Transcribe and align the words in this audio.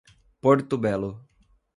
Porto 0.41 0.81
Belo 0.81 1.11